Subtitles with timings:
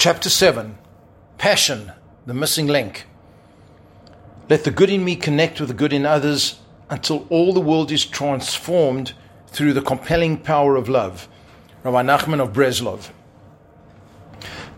[0.00, 0.78] Chapter 7
[1.36, 1.92] Passion,
[2.24, 3.04] the missing link.
[4.48, 7.92] Let the good in me connect with the good in others until all the world
[7.92, 9.12] is transformed
[9.48, 11.28] through the compelling power of love.
[11.82, 13.10] Rabbi Nachman of Breslov.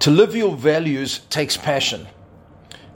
[0.01, 2.09] To live your values takes passion.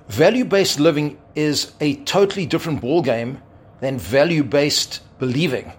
[0.09, 3.41] Value based living is a totally different ballgame
[3.79, 5.73] than value based believing.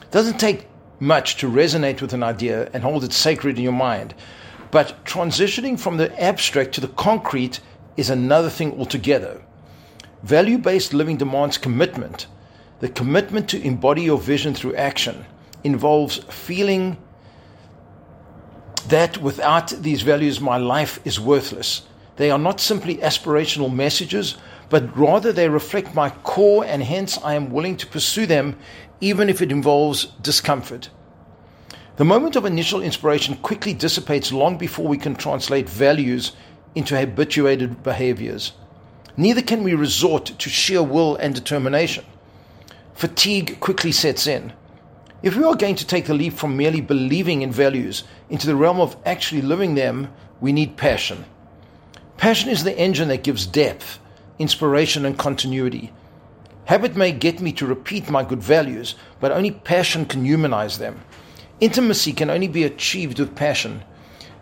[0.00, 0.68] It doesn't take
[1.00, 4.14] much to resonate with an idea and hold it sacred in your mind.
[4.70, 7.60] But transitioning from the abstract to the concrete
[7.96, 9.42] is another thing altogether.
[10.22, 12.26] Value based living demands commitment.
[12.80, 15.24] The commitment to embody your vision through action
[15.64, 16.96] involves feeling
[18.88, 21.82] that without these values, my life is worthless.
[22.16, 24.36] They are not simply aspirational messages,
[24.70, 28.56] but rather they reflect my core, and hence I am willing to pursue them
[29.00, 30.90] even if it involves discomfort.
[31.98, 36.30] The moment of initial inspiration quickly dissipates long before we can translate values
[36.76, 38.52] into habituated behaviors.
[39.16, 42.04] Neither can we resort to sheer will and determination.
[42.94, 44.52] Fatigue quickly sets in.
[45.24, 48.54] If we are going to take the leap from merely believing in values into the
[48.54, 51.24] realm of actually living them, we need passion.
[52.16, 53.98] Passion is the engine that gives depth,
[54.38, 55.92] inspiration, and continuity.
[56.66, 61.00] Habit may get me to repeat my good values, but only passion can humanize them.
[61.60, 63.82] Intimacy can only be achieved with passion.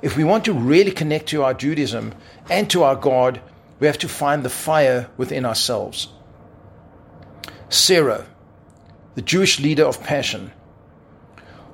[0.03, 2.15] If we want to really connect to our Judaism
[2.51, 3.41] and to our God,
[3.81, 6.09] we have to find the fire within ourselves.
[7.69, 8.27] Sarah,
[9.15, 10.53] the Jewish leader of passion.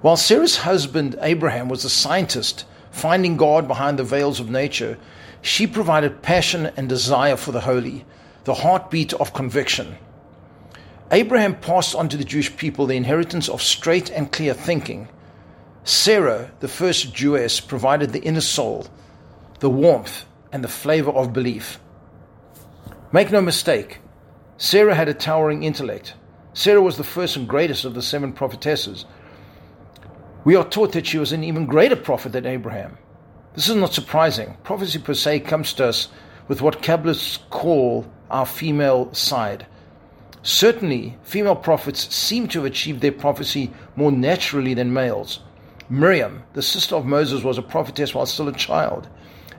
[0.01, 4.97] While Sarah's husband Abraham was a scientist, finding God behind the veils of nature,
[5.43, 8.05] she provided passion and desire for the holy,
[8.45, 9.97] the heartbeat of conviction.
[11.11, 15.09] Abraham passed on to the Jewish people the inheritance of straight and clear thinking.
[15.85, 18.87] Sarah, the first Jewess, provided the inner soul,
[19.59, 21.81] the warmth, and the flavor of belief.
[23.13, 23.99] Make no mistake,
[24.57, 26.15] Sarah had a towering intellect.
[26.55, 29.07] Sarah was the first and greatest of the seven prophetesses.
[30.45, 32.97] We are taught that she was an even greater prophet than Abraham.
[33.55, 34.57] This is not surprising.
[34.63, 36.09] Prophecy per se comes to us
[36.47, 39.67] with what Kabbalists call our female side.
[40.43, 45.41] Certainly, female prophets seem to have achieved their prophecy more naturally than males.
[45.93, 49.11] Miriam, the sister of Moses, was a prophetess while still a child,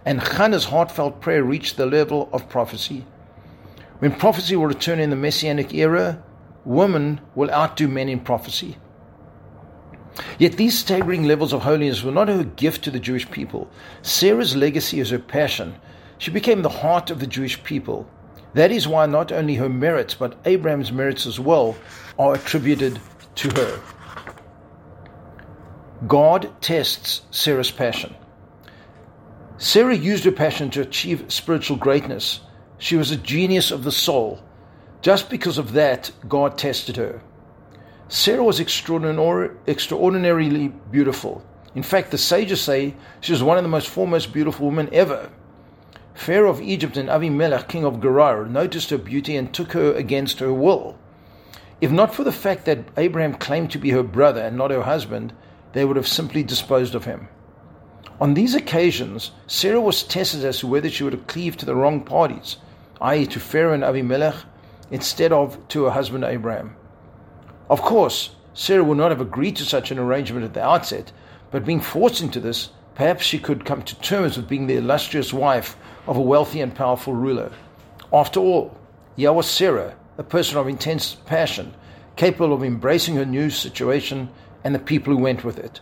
[0.03, 3.05] and Hannah's heartfelt prayer reached the level of prophecy.
[3.99, 6.23] When prophecy will return in the Messianic era,
[6.65, 8.77] women will outdo men in prophecy.
[10.39, 13.69] Yet these staggering levels of holiness were not her gift to the Jewish people.
[14.01, 15.75] Sarah's legacy is her passion.
[16.17, 18.09] She became the heart of the Jewish people.
[18.55, 21.75] That is why not only her merits, but Abraham's merits as well,
[22.17, 22.99] are attributed
[23.35, 23.79] to her.
[26.07, 28.15] God tests Sarah's passion.
[29.57, 32.41] Sarah used her passion to achieve spiritual greatness.
[32.77, 34.43] She was a genius of the soul.
[35.01, 37.21] Just because of that, God tested her.
[38.09, 41.43] Sarah was extraordinarily beautiful.
[41.75, 45.29] In fact, the sages say she was one of the most foremost beautiful women ever.
[46.13, 50.39] Pharaoh of Egypt and Avimelech, king of Gerar, noticed her beauty and took her against
[50.39, 50.97] her will.
[51.81, 54.83] If not for the fact that Abraham claimed to be her brother and not her
[54.83, 55.33] husband,
[55.73, 57.27] they would have simply disposed of him.
[58.21, 61.75] On these occasions, Sarah was tested as to whether she would have cleaved to the
[61.75, 62.57] wrong parties
[63.03, 64.35] i.e., to Pharaoh and Abimelech,
[64.89, 66.75] instead of to her husband Abraham.
[67.69, 71.11] Of course, Sarah would not have agreed to such an arrangement at the outset,
[71.51, 75.33] but being forced into this, perhaps she could come to terms with being the illustrious
[75.33, 75.75] wife
[76.07, 77.51] of a wealthy and powerful ruler.
[78.13, 78.77] After all,
[79.17, 81.73] here was Sarah, a person of intense passion,
[82.15, 84.29] capable of embracing her new situation
[84.63, 85.81] and the people who went with it.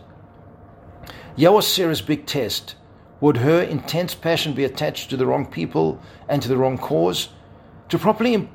[1.60, 2.74] Sarah's big test
[3.20, 7.28] would her intense passion be attached to the wrong people and to the wrong cause?
[7.90, 8.48] To properly em-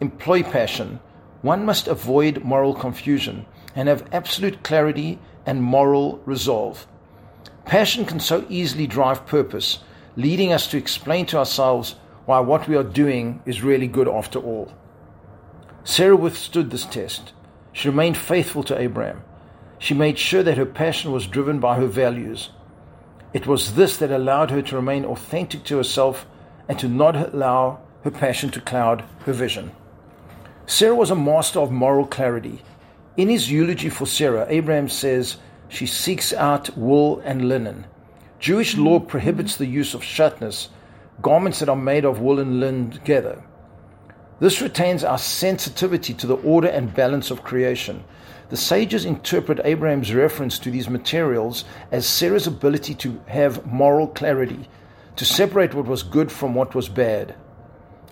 [0.00, 0.98] employ passion,
[1.42, 3.46] one must avoid moral confusion
[3.76, 6.86] and have absolute clarity and moral resolve.
[7.64, 9.78] Passion can so easily drive purpose,
[10.16, 11.94] leading us to explain to ourselves
[12.26, 14.72] why what we are doing is really good after all.
[15.84, 17.32] Sarah withstood this test.
[17.72, 19.22] She remained faithful to Abraham.
[19.78, 22.50] She made sure that her passion was driven by her values.
[23.32, 26.26] It was this that allowed her to remain authentic to herself
[26.68, 29.70] and to not allow her passion to cloud her vision.
[30.66, 32.62] Sarah was a master of moral clarity.
[33.16, 35.38] In his eulogy for Sarah, Abraham says
[35.68, 37.86] she seeks out wool and linen.
[38.38, 40.68] Jewish law prohibits the use of shatnez,
[41.22, 43.42] garments that are made of wool and linen together.
[44.40, 48.04] This retains our sensitivity to the order and balance of creation.
[48.50, 54.68] The sages interpret Abraham's reference to these materials as Sarah's ability to have moral clarity,
[55.16, 57.34] to separate what was good from what was bad.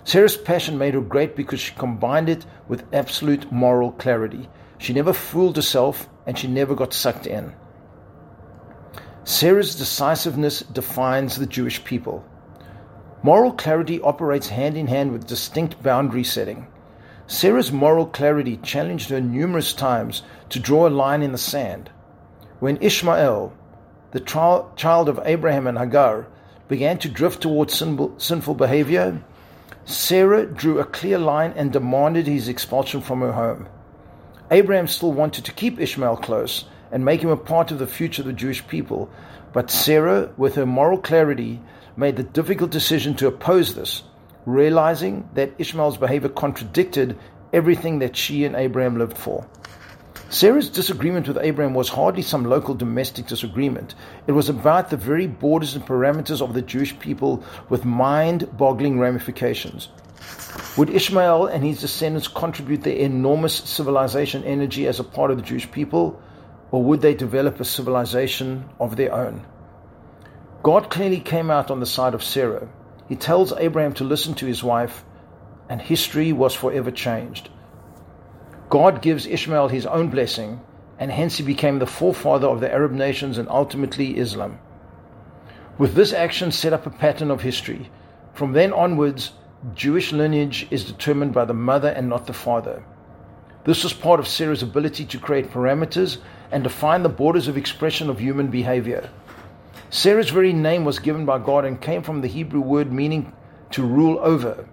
[0.05, 4.49] Sarah's passion made her great because she combined it with absolute moral clarity.
[4.79, 7.55] She never fooled herself and she never got sucked in.
[9.25, 12.25] Sarah's decisiveness defines the Jewish people.
[13.23, 16.69] Moral clarity operates hand in hand with distinct boundary setting.
[17.28, 21.90] Sarah's moral clarity challenged her numerous times to draw a line in the sand.
[22.61, 23.52] When Ishmael,
[24.12, 26.28] the child of Abraham and Hagar,
[26.69, 29.23] began to drift towards sinful behavior,
[29.84, 33.69] Sarah drew a clear line and demanded his expulsion from her home.
[34.50, 38.23] Abraham still wanted to keep Ishmael close and make him a part of the future
[38.23, 39.11] of the Jewish people,
[39.52, 41.61] but Sarah, with her moral clarity,
[41.96, 44.02] made the difficult decision to oppose this,
[44.47, 47.19] realizing that Ishmael's behavior contradicted
[47.53, 49.47] everything that she and Abraham lived for.
[50.29, 53.95] Sarah's disagreement with Abraham was hardly some local domestic disagreement.
[54.27, 58.99] It was about the very borders and parameters of the Jewish people with mind boggling
[58.99, 59.89] ramifications.
[60.77, 65.45] Would Ishmael and his descendants contribute their enormous civilization energy as a part of the
[65.45, 66.21] Jewish people,
[66.73, 69.47] or would they develop a civilization of their own?
[70.63, 72.69] God clearly came out on the side of Sarah.
[73.08, 75.05] He tells Abraham to listen to his wife,
[75.69, 77.50] and history was forever changed.
[78.69, 80.61] God gives Ishmael his own blessing,
[80.99, 84.58] and hence he became the forefather of the Arab nations and ultimately Islam.
[85.79, 87.91] With this action set up a pattern of history.
[88.32, 89.32] From then onwards,
[89.75, 92.82] Jewish lineage is determined by the mother and not the father.
[93.64, 96.19] This was part of Sarah's ability to create parameters
[96.50, 99.11] and define the borders of expression of human behavior.
[99.90, 103.32] Sarah's very name was given by God and came from the Hebrew word meaning
[103.70, 104.69] to rule over.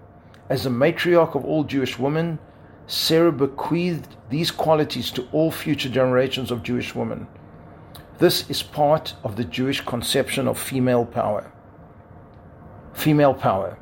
[0.49, 2.39] As the matriarch of all Jewish women,
[2.87, 7.27] Sarah bequeathed these qualities to all future generations of Jewish women.
[8.19, 11.51] This is part of the Jewish conception of female power.
[12.93, 13.77] Female power.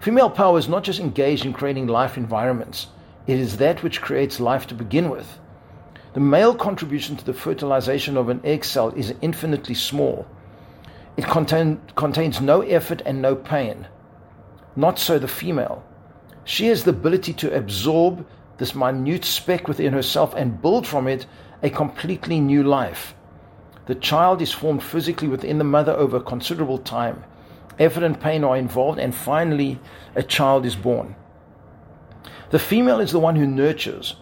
[0.00, 2.86] Female power is not just engaged in creating life environments,
[3.26, 5.38] it is that which creates life to begin with.
[6.14, 10.26] The male contribution to the fertilization of an egg cell is infinitely small.
[11.18, 13.88] It contain, contains no effort and no pain.
[14.76, 15.82] Not so the female.
[16.44, 18.24] She has the ability to absorb
[18.58, 21.26] this minute speck within herself and build from it
[21.60, 23.16] a completely new life.
[23.86, 27.24] The child is formed physically within the mother over considerable time.
[27.80, 29.80] Effort and pain are involved, and finally,
[30.14, 31.16] a child is born.
[32.50, 34.14] The female is the one who nurtures.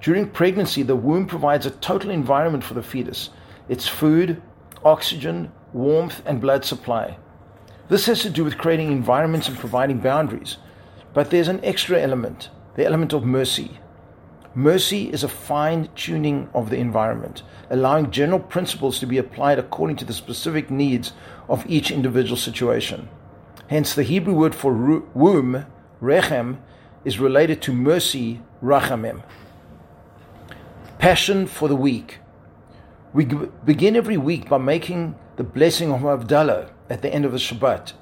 [0.00, 3.30] During pregnancy, the womb provides a total environment for the fetus
[3.68, 4.40] its food,
[4.86, 7.18] oxygen, warmth, and blood supply.
[7.88, 10.58] This has to do with creating environments and providing boundaries.
[11.12, 13.80] But there's an extra element the element of mercy.
[14.54, 19.96] Mercy is a fine tuning of the environment, allowing general principles to be applied according
[19.96, 21.12] to the specific needs
[21.48, 23.08] of each individual situation.
[23.68, 24.74] Hence, the Hebrew word for
[25.14, 25.64] womb,
[26.02, 26.58] rechem,
[27.02, 29.22] is related to mercy, rachamim.
[30.98, 32.18] Passion for the week.
[33.16, 37.38] We begin every week by making the blessing of Havdalah at the end of the
[37.38, 37.94] Shabbat.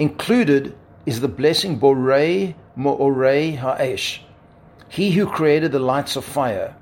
[0.00, 4.24] Included is the blessing Borei Mo'orei Ha'esh,
[4.88, 6.74] He who created the lights of fire.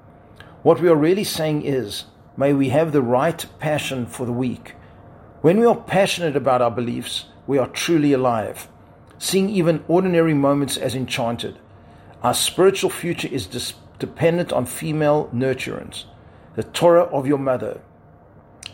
[0.63, 4.75] What we are really saying is, may we have the right passion for the week.
[5.43, 8.69] When we are passionate about our beliefs, we are truly alive,
[9.19, 11.59] seeing even ordinary moments as enchanted.
[12.23, 16.07] Our spiritual future is dis- dependent on female nurturance,
[16.57, 17.81] the Torah of your mother,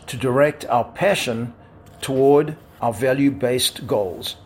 [0.07, 1.53] to direct our passion
[2.01, 4.37] toward our value based goals.